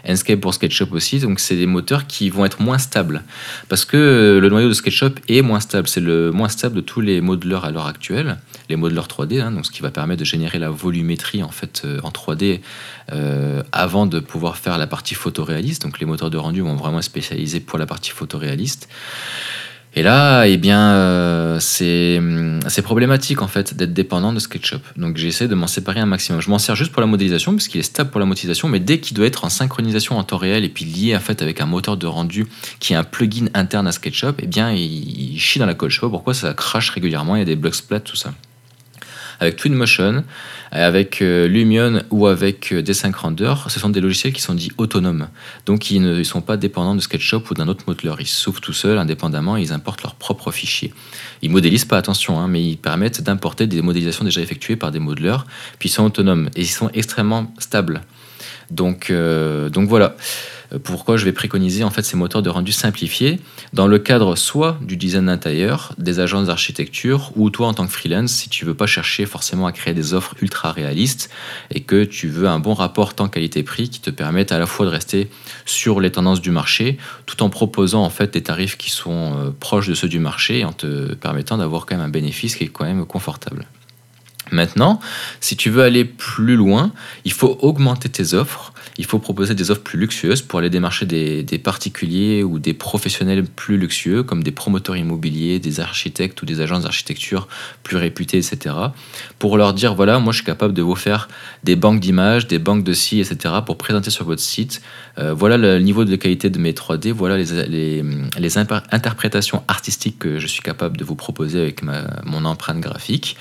Enscape 0.07 0.39
pour 0.39 0.53
SketchUp 0.53 0.93
aussi. 0.93 1.19
Donc, 1.19 1.39
c'est 1.39 1.55
des 1.55 1.65
moteurs 1.65 2.05
qui 2.05 2.29
vont 2.29 2.45
être 2.45 2.61
moins 2.61 2.77
stables 2.77 3.23
parce 3.67 3.83
que 3.83 3.97
euh, 3.97 4.39
le 4.39 4.49
noyau 4.49 4.69
de 4.69 4.73
SketchUp 4.73 5.19
est 5.27 5.41
moins 5.41 5.59
stable. 5.59 5.87
C'est 5.87 6.01
le 6.01 6.31
moins 6.31 6.49
stable 6.49 6.75
de 6.75 6.81
tous 6.81 7.01
les 7.01 7.19
modeleurs 7.21 7.65
à 7.65 7.71
l'heure 7.71 7.87
actuelle, 7.87 8.37
les 8.69 8.75
modeleurs 8.75 9.07
3D. 9.07 9.41
Hein, 9.41 9.51
donc, 9.51 9.65
ce 9.65 9.71
qui 9.71 9.81
va 9.81 9.89
permettre 9.89 10.19
de 10.19 10.25
générer 10.25 10.59
la 10.59 10.69
volumétrie 10.69 11.41
en 11.41 11.51
fait 11.51 11.85
en 12.03 12.09
3D 12.09 12.61
avant 13.71 14.05
de 14.07 14.19
pouvoir 14.19 14.57
faire 14.57 14.77
la 14.77 14.87
partie 14.87 15.15
photoréaliste. 15.15 15.81
Donc, 15.83 15.99
les 15.99 16.05
moteurs 16.05 16.29
de 16.29 16.37
rendu 16.37 16.61
vont 16.61 16.75
vraiment 16.75 16.99
être 16.99 17.05
spécialisés 17.05 17.59
pour 17.59 17.79
la 17.79 17.85
partie 17.85 18.11
photoréaliste. 18.11 18.87
Et 19.97 20.03
là, 20.03 20.45
eh 20.45 20.57
bien, 20.57 20.91
euh, 20.91 21.57
c'est 21.59 22.81
problématique 22.81 23.41
en 23.41 23.47
fait 23.47 23.73
d'être 23.73 23.93
dépendant 23.93 24.33
de 24.33 24.39
SketchUp. 24.39 24.81
Donc 24.97 25.15
j'essaie 25.15 25.47
de 25.47 25.55
m'en 25.55 25.67
séparer 25.67 26.01
un 26.01 26.05
maximum. 26.05 26.41
Je 26.41 26.49
m'en 26.49 26.59
sers 26.59 26.75
juste 26.75 26.91
pour 26.91 26.99
la 26.99 27.07
modélisation, 27.07 27.53
puisqu'il 27.55 27.79
est 27.79 27.83
stable 27.83 28.09
pour 28.09 28.19
la 28.19 28.25
modélisation, 28.25 28.67
mais 28.67 28.81
dès 28.81 28.99
qu'il 28.99 29.15
doit 29.15 29.25
être 29.25 29.45
en 29.45 29.49
synchronisation 29.49 30.17
en 30.17 30.23
temps 30.23 30.37
réel 30.37 30.65
et 30.65 30.69
puis 30.69 30.83
lié 30.83 31.15
en 31.15 31.21
fait 31.21 31.41
avec 31.41 31.61
un 31.61 31.65
moteur 31.65 31.95
de 31.95 32.07
rendu 32.07 32.45
qui 32.79 32.91
est 32.91 32.97
un 32.97 33.05
plugin 33.05 33.45
interne 33.53 33.87
à 33.87 33.93
SketchUp, 33.93 34.35
eh 34.39 34.47
bien, 34.47 34.71
il, 34.71 35.39
chie 35.39 35.59
dans 35.59 35.65
la 35.65 35.75
code. 35.75 35.91
Je 35.91 35.99
sais 36.01 36.07
pourquoi 36.09 36.33
ça 36.33 36.53
crache 36.53 36.89
régulièrement, 36.89 37.37
il 37.37 37.39
y 37.39 37.43
a 37.43 37.45
des 37.45 37.55
blocs 37.55 37.75
splat, 37.75 38.01
tout 38.01 38.17
ça 38.17 38.33
avec 39.39 39.55
Twinmotion, 39.57 40.23
avec 40.71 41.21
euh, 41.21 41.47
Lumion 41.47 42.03
ou 42.11 42.27
avec 42.27 42.71
euh, 42.71 42.81
D5 42.81 43.13
Render, 43.15 43.53
ce 43.67 43.79
sont 43.79 43.89
des 43.89 44.01
logiciels 44.01 44.33
qui 44.33 44.41
sont 44.41 44.53
dits 44.53 44.71
autonomes. 44.77 45.27
Donc 45.65 45.91
ils 45.91 46.01
ne 46.01 46.23
sont 46.23 46.41
pas 46.41 46.57
dépendants 46.57 46.95
de 46.95 47.01
SketchUp 47.01 47.49
ou 47.49 47.53
d'un 47.53 47.67
autre 47.67 47.85
modeleur. 47.87 48.19
Ils 48.19 48.27
s'ouvrent 48.27 48.61
tout 48.61 48.73
seuls, 48.73 48.97
indépendamment, 48.97 49.57
et 49.57 49.61
ils 49.61 49.73
importent 49.73 50.03
leurs 50.03 50.15
propres 50.15 50.51
fichiers. 50.51 50.93
Ils 51.41 51.49
modélisent 51.49 51.85
pas, 51.85 51.97
attention, 51.97 52.39
hein, 52.39 52.47
mais 52.47 52.63
ils 52.63 52.77
permettent 52.77 53.21
d'importer 53.21 53.67
des 53.67 53.81
modélisations 53.81 54.25
déjà 54.25 54.41
effectuées 54.41 54.75
par 54.75 54.91
des 54.91 54.99
modeleurs, 54.99 55.45
puis 55.79 55.89
ils 55.89 55.91
sont 55.91 56.03
autonomes 56.03 56.49
et 56.55 56.61
ils 56.61 56.67
sont 56.67 56.89
extrêmement 56.93 57.53
stables. 57.59 58.01
Donc, 58.71 59.09
euh, 59.09 59.69
donc 59.69 59.87
voilà. 59.87 60.15
Pourquoi 60.83 61.17
je 61.17 61.25
vais 61.25 61.31
préconiser 61.31 61.83
en 61.83 61.89
fait 61.89 62.03
ces 62.03 62.17
moteurs 62.17 62.41
de 62.41 62.49
rendu 62.49 62.71
simplifiés 62.71 63.39
dans 63.73 63.87
le 63.87 63.99
cadre 63.99 64.35
soit 64.35 64.77
du 64.81 64.97
design 64.97 65.25
d'intérieur, 65.25 65.93
des 65.97 66.19
agences 66.19 66.47
d'architecture, 66.47 67.31
ou 67.35 67.49
toi 67.49 67.67
en 67.67 67.73
tant 67.73 67.85
que 67.85 67.91
freelance, 67.91 68.31
si 68.31 68.49
tu 68.49 68.65
veux 68.65 68.73
pas 68.73 68.87
chercher 68.87 69.25
forcément 69.25 69.67
à 69.67 69.71
créer 69.71 69.93
des 69.93 70.13
offres 70.13 70.35
ultra 70.41 70.71
réalistes 70.71 71.29
et 71.71 71.81
que 71.81 72.03
tu 72.03 72.27
veux 72.27 72.47
un 72.47 72.59
bon 72.59 72.73
rapport 72.73 73.13
temps 73.13 73.27
qualité-prix 73.27 73.89
qui 73.89 73.99
te 73.99 74.09
permette 74.09 74.51
à 74.51 74.59
la 74.59 74.65
fois 74.65 74.85
de 74.85 74.91
rester 74.91 75.29
sur 75.65 75.99
les 75.99 76.11
tendances 76.11 76.41
du 76.41 76.51
marché, 76.51 76.97
tout 77.25 77.43
en 77.43 77.49
proposant 77.49 78.03
en 78.03 78.09
fait 78.09 78.33
des 78.33 78.43
tarifs 78.43 78.77
qui 78.77 78.89
sont 78.89 79.33
euh, 79.37 79.51
proches 79.59 79.87
de 79.87 79.93
ceux 79.93 80.07
du 80.07 80.19
marché 80.19 80.59
et 80.59 80.65
en 80.65 80.73
te 80.73 81.13
permettant 81.15 81.57
d'avoir 81.57 81.85
quand 81.85 81.95
même 81.95 82.05
un 82.05 82.09
bénéfice 82.09 82.55
qui 82.55 82.65
est 82.65 82.67
quand 82.67 82.85
même 82.85 83.05
confortable. 83.05 83.65
Maintenant, 84.51 84.99
si 85.39 85.55
tu 85.57 85.69
veux 85.69 85.83
aller 85.83 86.05
plus 86.05 86.55
loin, 86.55 86.91
il 87.23 87.31
faut 87.31 87.57
augmenter 87.61 88.09
tes 88.09 88.33
offres 88.33 88.73
il 88.97 89.05
faut 89.05 89.19
proposer 89.19 89.55
des 89.55 89.71
offres 89.71 89.81
plus 89.81 89.99
luxueuses 89.99 90.41
pour 90.41 90.59
aller 90.59 90.69
démarcher 90.69 91.05
des, 91.05 91.43
particuliers 91.57 92.43
ou 92.43 92.59
des 92.59 92.73
professionnels 92.73 93.43
plus 93.43 93.77
luxueux, 93.77 94.23
comme 94.23 94.43
des 94.43 94.51
promoteurs 94.51 94.95
immobiliers, 94.95 95.59
des 95.59 95.79
architectes 95.79 96.41
ou 96.41 96.45
des 96.45 96.61
agences 96.61 96.83
d'architecture 96.83 97.47
plus 97.83 97.97
réputées, 97.97 98.37
etc. 98.37 98.75
Pour 99.39 99.57
leur 99.57 99.73
dire, 99.73 99.95
voilà, 99.95 100.19
moi 100.19 100.31
je 100.31 100.37
suis 100.37 100.45
capable 100.45 100.73
de 100.73 100.81
vous 100.81 100.95
faire 100.95 101.27
des 101.63 101.75
banques 101.75 101.99
d'images, 101.99 102.47
des 102.47 102.59
banques 102.59 102.83
de 102.83 102.93
si, 102.93 103.19
etc. 103.19 103.55
pour 103.65 103.77
présenter 103.77 104.11
sur 104.11 104.25
votre 104.25 104.41
site. 104.41 104.81
Euh, 105.17 105.33
voilà 105.33 105.57
le 105.57 105.79
niveau 105.79 106.05
de 106.05 106.15
qualité 106.15 106.49
de 106.49 106.59
mes 106.59 106.73
3D, 106.73 107.11
voilà 107.11 107.37
les, 107.37 108.03
les, 108.37 108.57
interprétations 108.57 109.63
artistiques 109.67 110.19
que 110.19 110.39
je 110.39 110.47
suis 110.47 110.61
capable 110.61 110.97
de 110.97 111.03
vous 111.03 111.15
proposer 111.15 111.61
avec 111.61 111.81
mon 111.83 112.45
empreinte 112.45 112.79
graphique. 112.79 113.35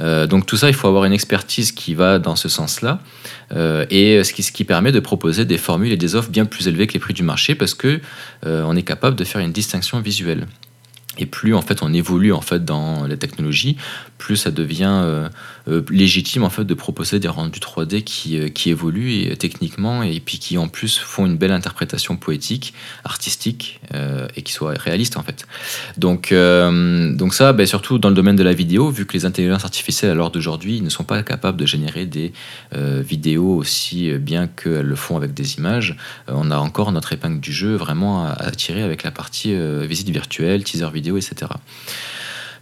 Euh, 0.00 0.26
donc 0.26 0.46
tout 0.50 0.56
ça, 0.56 0.66
il 0.66 0.74
faut 0.74 0.88
avoir 0.88 1.04
une 1.04 1.12
expertise 1.12 1.70
qui 1.70 1.94
va 1.94 2.18
dans 2.18 2.34
ce 2.34 2.48
sens-là. 2.48 2.98
Euh, 3.52 3.86
et 3.88 4.24
ce 4.24 4.32
qui, 4.32 4.64
permet 4.64 4.90
de 4.90 4.98
proposer 4.98 5.44
des 5.44 5.58
formules 5.58 5.92
et 5.92 5.96
des 5.96 6.16
offres 6.16 6.28
bien 6.28 6.44
plus 6.44 6.66
élevées 6.66 6.88
que 6.88 6.94
les 6.94 6.98
prix 6.98 7.14
du 7.14 7.22
marché 7.22 7.54
parce 7.54 7.72
que 7.72 8.00
euh, 8.44 8.64
on 8.66 8.74
est 8.74 8.82
capable 8.82 9.14
de 9.14 9.22
faire 9.22 9.40
une 9.40 9.52
distinction 9.52 10.00
visuelle. 10.00 10.48
Et 11.18 11.26
plus 11.26 11.54
en 11.54 11.62
fait 11.62 11.84
on 11.84 11.92
évolue 11.92 12.32
en 12.32 12.40
fait 12.40 12.64
dans 12.64 13.06
la 13.06 13.16
technologie, 13.16 13.76
plus 14.18 14.34
ça 14.34 14.50
devient 14.50 14.90
euh, 14.90 15.28
légitime 15.90 16.44
en 16.44 16.50
fait 16.50 16.64
de 16.64 16.74
proposer 16.74 17.18
des 17.18 17.28
rendus 17.28 17.60
3D 17.60 18.02
qui, 18.02 18.38
euh, 18.38 18.48
qui 18.48 18.70
évoluent 18.70 19.36
techniquement 19.36 20.02
et 20.02 20.20
puis 20.20 20.38
qui 20.38 20.58
en 20.58 20.68
plus 20.68 20.98
font 20.98 21.26
une 21.26 21.36
belle 21.36 21.52
interprétation 21.52 22.16
poétique, 22.16 22.74
artistique 23.04 23.80
et 24.36 24.42
qui 24.42 24.52
soient 24.52 24.74
réalistes 24.74 25.16
en 25.16 25.22
fait. 25.22 25.46
Donc, 25.96 26.32
donc 26.32 27.34
ça, 27.34 27.52
ben, 27.52 27.66
surtout 27.66 27.98
dans 27.98 28.08
le 28.08 28.14
domaine 28.14 28.36
de 28.36 28.42
la 28.42 28.52
vidéo, 28.52 28.90
vu 28.90 29.06
que 29.06 29.14
les 29.14 29.24
intelligences 29.24 29.64
artificielles 29.64 30.10
à 30.10 30.14
l'heure 30.14 30.30
d'aujourd'hui 30.30 30.80
ne 30.80 30.88
sont 30.88 31.04
pas 31.04 31.22
capables 31.22 31.58
de 31.58 31.66
générer 31.66 32.06
des 32.06 32.32
vidéos 32.72 33.56
aussi 33.56 34.12
bien 34.12 34.46
qu'elles 34.46 34.86
le 34.86 34.96
font 34.96 35.16
avec 35.16 35.34
des 35.34 35.56
images, 35.56 35.96
on 36.28 36.50
a 36.50 36.58
encore 36.58 36.92
notre 36.92 37.12
épingle 37.12 37.40
du 37.40 37.52
jeu 37.52 37.74
vraiment 37.74 38.26
à 38.26 38.50
tirer 38.52 38.82
avec 38.82 39.02
la 39.02 39.10
partie 39.10 39.54
visite 39.86 40.10
virtuelle, 40.10 40.64
teaser 40.64 40.90
vidéo, 40.92 41.16
etc. 41.16 41.52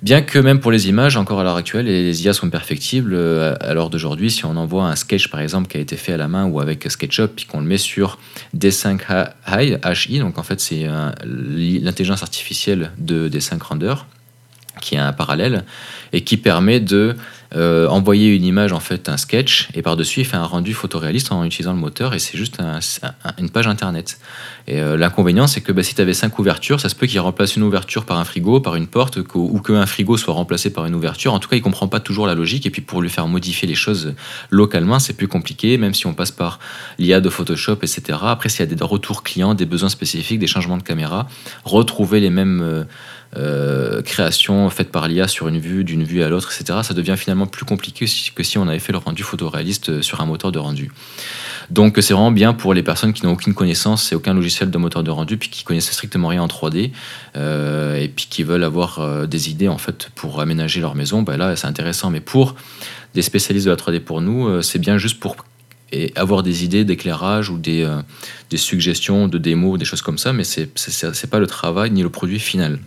Bien 0.01 0.23
que 0.23 0.39
même 0.39 0.61
pour 0.61 0.71
les 0.71 0.89
images, 0.89 1.17
encore 1.17 1.41
à 1.41 1.43
l'heure 1.43 1.57
actuelle, 1.57 1.87
les 1.87 2.25
IA 2.25 2.33
sont 2.33 2.51
perfectibles. 2.51 3.15
Euh, 3.15 3.57
à 3.61 3.75
l'heure 3.75 3.91
d'aujourd'hui, 3.91 4.31
si 4.31 4.45
on 4.45 4.57
envoie 4.57 4.85
un 4.85 4.95
sketch 4.95 5.29
par 5.29 5.41
exemple 5.41 5.69
qui 5.69 5.77
a 5.77 5.81
été 5.81 5.97
fait 5.97 6.13
à 6.13 6.17
la 6.17 6.29
main 6.29 6.45
ou 6.45 6.61
avec 6.61 6.89
SketchUp, 6.89 7.35
puis 7.35 7.47
qu'on 7.47 7.61
le 7.61 7.67
met 7.67 7.79
sur 7.79 8.19
D5 8.57 9.01
HI, 9.61 10.19
donc 10.21 10.39
en 10.39 10.45
fait 10.45 10.61
c'est 10.61 10.87
l'intelligence 11.25 12.23
artificielle 12.23 12.93
de 12.99 13.29
D5 13.29 13.61
Render, 13.61 13.95
qui 14.81 14.95
est 14.95 14.99
un 14.99 15.13
parallèle, 15.13 15.65
et 16.13 16.23
qui 16.23 16.37
permet 16.37 16.79
de 16.79 17.17
euh, 17.57 17.89
envoyer 17.89 18.35
une 18.35 18.45
image, 18.45 18.73
en 18.73 18.81
fait, 18.81 19.09
un 19.09 19.17
sketch, 19.17 19.69
et 19.75 19.81
par-dessus, 19.81 20.21
il 20.21 20.27
fait 20.27 20.37
un 20.37 20.45
rendu 20.45 20.75
photoréaliste 20.75 21.33
en 21.33 21.45
utilisant 21.45 21.73
le 21.73 21.79
moteur, 21.79 22.13
et 22.15 22.19
c'est 22.19 22.37
juste 22.37 22.59
une 23.39 23.49
page 23.49 23.67
internet. 23.67 24.19
Et 24.67 24.81
euh, 24.81 24.99
l'inconvénient, 24.99 25.47
c'est 25.47 25.63
que 25.63 25.73
bah, 25.73 25.83
si 25.83 25.95
tu 25.95 26.03
avais 26.03 26.13
cinq 26.13 26.39
ouvertures, 26.39 26.79
ça 26.81 26.91
se 26.91 26.95
peut 26.95 27.07
qu'il 27.07 27.21
remplace 27.21 27.57
une 27.57 27.63
ouverture 27.63 28.05
par 28.05 28.19
un 28.19 28.25
frigo, 28.25 28.61
par 28.61 28.77
une 28.77 28.87
porte, 28.87 29.19
ou 29.35 29.61
qu'un 29.61 29.87
frigo 29.87 30.19
soit 30.19 30.35
remplacé 30.35 30.71
par 30.71 30.85
une 30.85 30.95
ouverture. 30.95 31.33
En 31.33 31.39
tout 31.39 31.49
cas, 31.49 31.57
il 31.57 31.63
comprend 31.63 31.89
pas 31.89 32.01
toujours 32.01 32.27
la 32.27 32.35
logique, 32.35 32.67
et 32.67 32.71
puis 32.71 32.83
pour 32.83 33.01
lui 33.01 33.09
faire 33.09 33.27
modifier 33.29 33.67
les 33.67 33.75
choses 33.75 34.15
localement, 34.51 34.99
c'est 34.99 35.15
plus 35.15 35.29
compliqué, 35.29 35.79
même 35.79 35.95
si 35.95 36.07
on 36.07 36.13
passe 36.13 36.33
par 36.33 36.59
l'IA 36.99 37.21
de 37.21 37.31
Photoshop, 37.31 37.79
etc. 37.83 38.19
Après, 38.23 38.51
s'il 38.51 38.61
y 38.61 38.71
a 38.71 38.75
des 38.75 38.85
retours 38.85 39.23
clients, 39.23 39.55
des 39.55 39.67
besoins 39.67 39.89
spécifiques, 39.89 40.39
des 40.39 40.47
changements 40.47 40.77
de 40.77 40.83
caméra, 40.83 41.29
retrouver 41.65 42.21
les 42.21 42.31
mêmes... 42.31 42.61
Euh, 42.61 42.85
euh, 43.37 44.01
création 44.01 44.71
faite 44.71 44.91
par 44.91 45.07
l'IA 45.07 45.29
sur 45.29 45.49
une 45.49 45.59
vue, 45.59 45.85
d'une 45.85 46.03
vue 46.03 46.23
à 46.23 46.31
l'autre, 46.31 46.51
etc., 46.51 46.79
ça 46.83 46.95
devient 46.95 47.17
finalement 47.19 47.38
plus 47.47 47.65
compliqué 47.65 48.07
que 48.35 48.43
si 48.43 48.59
on 48.59 48.69
avait 48.69 48.79
fait 48.79 48.93
le 48.93 48.99
rendu 48.99 49.23
photoréaliste 49.23 49.91
euh, 49.91 50.03
sur 50.03 50.21
un 50.21 50.27
moteur 50.27 50.53
de 50.53 50.59
rendu. 50.59 50.91
Donc 51.71 51.99
c'est 52.01 52.15
vraiment 52.15 52.31
bien 52.31 52.55
pour 52.55 52.75
les 52.75 52.83
personnes 52.83 53.13
qui 53.13 53.25
n'ont 53.25 53.33
aucune 53.33 53.55
connaissance 53.55 54.13
et 54.13 54.15
aucun 54.15 54.35
logiciel 54.35 54.71
de 54.71 54.79
moteur 54.79 55.03
de 55.03 55.11
rendu, 55.11 55.37
puis 55.37 55.49
qui 55.49 55.65
connaissent 55.65 55.91
strictement 55.91 56.29
rien 56.29 56.43
en 56.43 56.47
3D, 56.47 56.93
euh, 57.37 57.97
et 57.97 58.09
puis 58.09 58.27
qui 58.29 58.43
veulent 58.43 58.65
avoir 58.65 59.27
des 59.27 59.51
idées 59.51 59.69
en 59.69 59.79
fait 59.79 60.11
pour 60.15 60.41
aménager 60.41 60.81
leur 60.81 60.95
maison. 60.95 61.23
Ben 61.23 61.37
là, 61.37 61.57
c'est 61.57 61.67
intéressant. 61.67 62.11
Mais 62.11 62.21
pour 62.21 62.55
des 63.15 63.23
spécialistes 63.23 63.67
de 63.67 63.71
la 63.71 63.77
3D 63.77 64.01
pour 64.01 64.21
nous, 64.21 64.63
c'est 64.63 64.79
bien 64.79 64.99
juste 64.99 65.21
pour 65.21 65.37
avoir 66.17 66.43
des 66.43 66.65
idées 66.65 66.85
d'éclairage 66.85 67.51
ou 67.51 67.59
des, 67.59 67.87
suggestions 68.55 69.29
de 69.29 69.39
démos, 69.39 69.79
des 69.79 69.85
choses 69.85 70.03
comme 70.03 70.19
ça, 70.19 70.33
mais 70.33 70.45
c'est 70.45 71.31
pas 71.31 71.39
le 71.39 71.47
travail 71.47 71.91
ni 71.91 72.03
le 72.03 72.11
produit 72.11 72.41
final. 72.41 72.79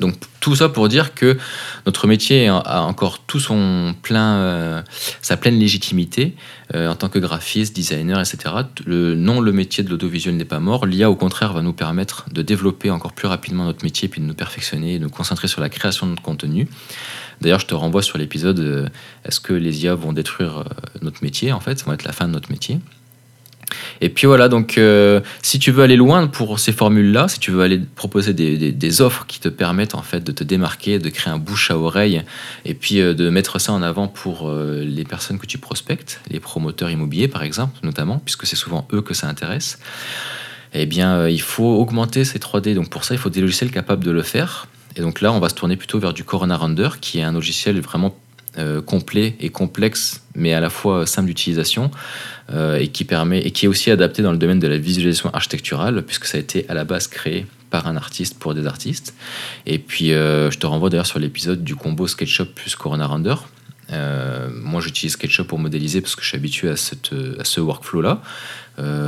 Donc 0.00 0.14
tout 0.40 0.56
ça 0.56 0.68
pour 0.68 0.88
dire 0.88 1.14
que 1.14 1.38
notre 1.86 2.06
métier 2.06 2.48
a 2.48 2.82
encore 2.82 3.20
tout 3.20 3.38
son 3.38 3.94
plein, 4.02 4.36
euh, 4.36 4.82
sa 5.20 5.36
pleine 5.36 5.58
légitimité 5.58 6.34
euh, 6.74 6.88
en 6.88 6.96
tant 6.96 7.08
que 7.08 7.18
graphiste, 7.18 7.76
designer, 7.76 8.18
etc. 8.18 8.54
Non, 8.86 9.40
le 9.40 9.52
métier 9.52 9.84
de 9.84 9.90
l'audiovisuel 9.90 10.36
n'est 10.36 10.44
pas 10.46 10.58
mort. 10.58 10.86
L'IA, 10.86 11.10
au 11.10 11.16
contraire, 11.16 11.52
va 11.52 11.62
nous 11.62 11.74
permettre 11.74 12.24
de 12.32 12.42
développer 12.42 12.90
encore 12.90 13.12
plus 13.12 13.28
rapidement 13.28 13.64
notre 13.64 13.84
métier, 13.84 14.08
puis 14.08 14.20
de 14.20 14.26
nous 14.26 14.34
perfectionner, 14.34 14.98
de 14.98 15.04
nous 15.04 15.10
concentrer 15.10 15.46
sur 15.46 15.60
la 15.60 15.68
création 15.68 16.06
de 16.06 16.18
contenu. 16.18 16.66
D'ailleurs, 17.42 17.60
je 17.60 17.66
te 17.66 17.74
renvoie 17.74 18.02
sur 18.02 18.18
l'épisode 18.18 18.58
euh, 18.60 18.88
Est-ce 19.24 19.40
que 19.40 19.52
les 19.52 19.84
IA 19.84 19.94
vont 19.94 20.12
détruire 20.12 20.64
notre 21.02 21.22
métier 21.22 21.52
En 21.52 21.60
fait, 21.60 21.78
ça 21.78 21.84
va 21.86 21.94
être 21.94 22.04
la 22.04 22.12
fin 22.12 22.26
de 22.26 22.32
notre 22.32 22.50
métier. 22.50 22.80
Et 24.00 24.08
puis 24.08 24.26
voilà, 24.26 24.48
donc 24.48 24.78
euh, 24.78 25.20
si 25.42 25.58
tu 25.58 25.70
veux 25.70 25.82
aller 25.82 25.96
loin 25.96 26.26
pour 26.26 26.58
ces 26.58 26.72
formules-là, 26.72 27.28
si 27.28 27.38
tu 27.38 27.50
veux 27.50 27.62
aller 27.62 27.80
proposer 27.94 28.32
des, 28.32 29.00
offres 29.00 29.24
qui 29.26 29.38
te 29.40 29.48
permettent 29.48 29.94
en 29.94 30.02
fait 30.02 30.20
de 30.20 30.32
te 30.32 30.42
démarquer, 30.42 30.98
de 30.98 31.08
créer 31.08 31.32
un 31.32 31.38
bouche 31.38 31.70
à 31.70 31.78
oreille, 31.78 32.22
et 32.64 32.74
puis 32.74 33.00
euh, 33.00 33.14
de 33.14 33.30
mettre 33.30 33.60
ça 33.60 33.72
en 33.72 33.82
avant 33.82 34.08
pour 34.08 34.48
euh, 34.48 34.82
les 34.84 35.04
personnes 35.04 35.38
que 35.38 35.46
tu 35.46 35.58
prospectes, 35.58 36.20
les 36.28 36.40
promoteurs 36.40 36.90
immobiliers 36.90 37.28
par 37.28 37.42
exemple, 37.42 37.78
notamment, 37.82 38.20
puisque 38.24 38.46
c'est 38.46 38.56
souvent 38.56 38.86
eux 38.92 39.02
que 39.02 39.14
ça 39.14 39.28
intéresse, 39.28 39.78
eh 40.72 40.86
bien 40.86 41.28
il 41.28 41.40
faut 41.40 41.76
augmenter 41.78 42.24
ces 42.24 42.38
3D. 42.38 42.74
Donc 42.74 42.90
pour 42.90 43.04
ça, 43.04 43.14
il 43.14 43.18
faut 43.18 43.30
des 43.30 43.40
logiciels 43.40 43.70
capables 43.70 44.04
de 44.04 44.10
le 44.10 44.22
faire. 44.22 44.66
Et 44.96 45.02
donc 45.02 45.20
là, 45.20 45.32
on 45.32 45.38
va 45.38 45.48
se 45.48 45.54
tourner 45.54 45.76
plutôt 45.76 45.98
vers 45.98 46.12
du 46.12 46.24
Corona 46.24 46.56
Render, 46.56 46.90
qui 47.00 47.20
est 47.20 47.22
un 47.22 47.32
logiciel 47.32 47.80
vraiment 47.80 48.16
euh, 48.58 48.82
complet 48.82 49.36
et 49.38 49.48
complexe, 49.48 50.22
mais 50.34 50.52
à 50.52 50.58
la 50.58 50.70
fois 50.70 51.06
simple 51.06 51.28
d'utilisation, 51.28 51.92
euh, 52.52 52.78
et 52.78 52.88
qui 52.88 53.04
permet 53.04 53.38
et 53.38 53.52
qui 53.52 53.66
est 53.66 53.68
aussi 53.68 53.92
adapté 53.92 54.22
dans 54.22 54.32
le 54.32 54.38
domaine 54.38 54.58
de 54.58 54.66
la 54.66 54.76
visualisation 54.76 55.32
architecturale, 55.32 56.02
puisque 56.02 56.24
ça 56.24 56.36
a 56.36 56.40
été 56.40 56.66
à 56.68 56.74
la 56.74 56.82
base 56.82 57.06
créé 57.06 57.46
par 57.70 57.86
un 57.86 57.96
artiste 57.96 58.40
pour 58.40 58.52
des 58.54 58.66
artistes. 58.66 59.14
Et 59.66 59.78
puis, 59.78 60.12
euh, 60.12 60.50
je 60.50 60.58
te 60.58 60.66
renvoie 60.66 60.90
d'ailleurs 60.90 61.06
sur 61.06 61.20
l'épisode 61.20 61.62
du 61.62 61.76
combo 61.76 62.08
SketchUp 62.08 62.52
plus 62.52 62.74
Corona 62.74 63.06
Render. 63.06 63.36
moi, 64.52 64.80
j'utilise 64.80 65.12
SketchUp 65.12 65.46
pour 65.46 65.60
modéliser 65.60 66.00
parce 66.00 66.16
que 66.16 66.22
je 66.22 66.28
suis 66.28 66.36
habitué 66.36 66.70
à, 66.70 66.74
ce 66.76 67.60
workflow-là. 67.60 68.20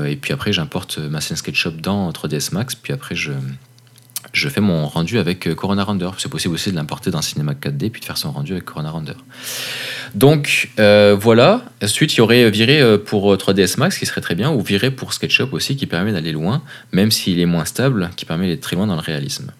et 0.07 0.15
puis 0.15 0.33
après, 0.33 0.53
j'importe 0.53 0.99
ma 0.99 1.21
scène 1.21 1.37
SketchUp 1.37 1.81
dans 1.81 2.13
3ds 2.13 2.55
Max. 2.55 2.77
Puis 2.77 2.93
après, 2.93 3.17
je, 3.17 3.33
je 4.33 4.49
fais 4.49 4.61
mon 4.61 4.87
rendu 4.87 5.19
avec 5.19 5.47
euh, 5.47 5.55
Corona 5.55 5.85
Render. 5.85 6.11
C'est 6.19 6.31
possible 6.31 6.55
aussi 6.55 6.71
de 6.71 6.77
l'importer 6.77 7.11
dans 7.11 7.23
Cinema 7.23 7.53
4D 7.53 7.91
puis 7.91 8.01
de 8.01 8.05
faire 8.05 8.17
son 8.17 8.33
rendu 8.33 8.53
avec 8.53 8.65
Corona 8.65 8.91
Render. 8.91 9.15
Donc 10.15 10.71
euh, 10.79 11.17
voilà. 11.19 11.65
Ensuite, 11.83 12.15
il 12.15 12.19
y 12.19 12.21
aurait 12.21 12.51
viré 12.51 12.81
euh, 12.81 12.99
pour 12.99 13.35
3ds 13.35 13.79
Max 13.79 13.99
qui 13.99 14.07
serait 14.07 14.21
très 14.21 14.35
bien, 14.35 14.51
ou 14.51 14.63
viré 14.63 14.91
pour 14.91 15.13
SketchUp 15.13 15.53
aussi 15.53 15.77
qui 15.77 15.87
permet 15.87 16.13
d'aller 16.13 16.33
loin, 16.33 16.63
même 16.93 17.11
s'il 17.11 17.41
est 17.41 17.47
moins 17.47 17.65
stable, 17.65 18.11
qui 18.17 18.25
permet 18.25 18.47
d'aller 18.47 18.61
très 18.61 18.77
loin 18.77 18.87
dans 18.87 18.97
le 18.97 19.01
réalisme. 19.01 19.53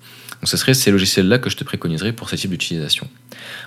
Ce 0.45 0.57
serait 0.57 0.75
ces 0.75 0.91
logiciels-là 0.91 1.39
que 1.39 1.51
je 1.51 1.57
te 1.57 1.65
préconiserais 1.65 2.13
pour 2.13 2.29
ce 2.29 2.37
type 2.37 2.51
d'utilisation. 2.51 3.09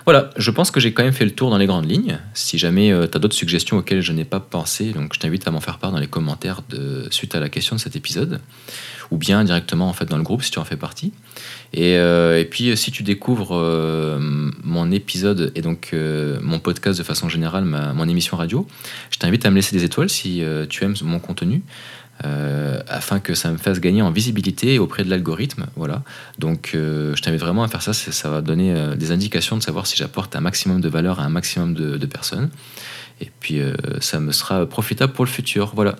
Voilà, 0.04 0.30
je 0.36 0.50
pense 0.50 0.70
que 0.70 0.78
j'ai 0.78 0.92
quand 0.92 1.02
même 1.02 1.12
fait 1.12 1.24
le 1.24 1.30
tour 1.30 1.50
dans 1.50 1.58
les 1.58 1.66
grandes 1.66 1.90
lignes. 1.90 2.18
Si 2.34 2.58
jamais 2.58 2.90
tu 3.10 3.16
as 3.16 3.20
d'autres 3.20 3.34
suggestions 3.34 3.78
auxquelles 3.78 4.02
je 4.02 4.12
n'ai 4.12 4.24
pas 4.24 4.40
pensé, 4.40 4.92
donc 4.92 5.14
je 5.14 5.20
t'invite 5.20 5.48
à 5.48 5.50
m'en 5.50 5.60
faire 5.60 5.78
part 5.78 5.90
dans 5.90 5.98
les 5.98 6.06
commentaires 6.06 6.60
suite 7.10 7.34
à 7.34 7.40
la 7.40 7.48
question 7.48 7.76
de 7.76 7.80
cet 7.80 7.96
épisode 7.96 8.40
ou 9.10 9.16
bien 9.16 9.44
directement 9.44 9.88
en 9.88 9.92
fait 9.92 10.06
dans 10.06 10.16
le 10.16 10.22
groupe 10.22 10.42
si 10.42 10.50
tu 10.50 10.58
en 10.58 10.64
fais 10.64 10.76
partie. 10.76 11.12
Et, 11.72 11.96
euh, 11.96 12.44
puis 12.44 12.76
si 12.76 12.90
tu 12.90 13.02
découvres 13.02 13.56
euh, 13.56 14.18
mon 14.62 14.90
épisode 14.90 15.52
et 15.54 15.62
donc 15.62 15.90
euh, 15.92 16.38
mon 16.42 16.58
podcast 16.58 16.98
de 16.98 17.04
façon 17.04 17.28
générale, 17.28 17.64
mon 17.64 18.08
émission 18.08 18.36
radio, 18.36 18.66
je 19.10 19.18
t'invite 19.18 19.44
à 19.46 19.50
me 19.50 19.56
laisser 19.56 19.76
des 19.76 19.84
étoiles 19.84 20.10
si 20.10 20.42
tu 20.68 20.84
aimes 20.84 20.94
mon 21.02 21.18
contenu. 21.18 21.62
Afin 22.22 23.20
que 23.20 23.34
ça 23.34 23.50
me 23.50 23.58
fasse 23.58 23.80
gagner 23.80 24.02
en 24.02 24.10
visibilité 24.10 24.78
auprès 24.78 25.04
de 25.04 25.10
l'algorithme. 25.10 25.66
Voilà. 25.76 26.02
Donc, 26.38 26.70
je 26.72 27.20
t'invite 27.20 27.40
vraiment 27.40 27.62
à 27.62 27.68
faire 27.68 27.82
ça. 27.82 27.92
Ça 27.92 28.30
va 28.30 28.40
donner 28.40 28.74
des 28.96 29.12
indications 29.12 29.56
de 29.56 29.62
savoir 29.62 29.86
si 29.86 29.96
j'apporte 29.96 30.34
un 30.34 30.40
maximum 30.40 30.80
de 30.80 30.88
valeur 30.88 31.20
à 31.20 31.24
un 31.24 31.28
maximum 31.28 31.74
de, 31.74 31.96
de 31.96 32.06
personnes. 32.06 32.50
Et 33.20 33.30
puis, 33.40 33.60
ça 34.00 34.18
me 34.20 34.32
sera 34.32 34.66
profitable 34.66 35.12
pour 35.12 35.24
le 35.24 35.30
futur. 35.30 35.72
Voilà. 35.74 35.96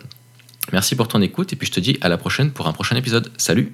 Merci 0.72 0.96
pour 0.96 1.08
ton 1.08 1.22
écoute 1.22 1.52
et 1.52 1.56
puis 1.56 1.66
je 1.66 1.72
te 1.72 1.80
dis 1.80 1.96
à 2.00 2.08
la 2.08 2.18
prochaine 2.18 2.50
pour 2.50 2.66
un 2.66 2.72
prochain 2.72 2.96
épisode. 2.96 3.30
Salut 3.36 3.72